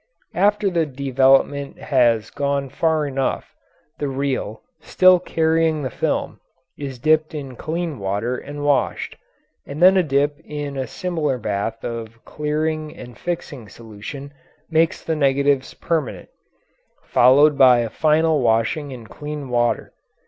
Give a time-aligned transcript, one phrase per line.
[0.33, 3.53] After the development has gone far enough,
[3.99, 6.39] the reel, still carrying the film,
[6.75, 9.15] is dipped in clean water and washed,
[9.67, 14.33] and then a dip in a similar bath of clearing and fixing solution
[14.71, 16.29] makes the negatives permanent
[17.03, 19.93] followed by a final washing in clean water.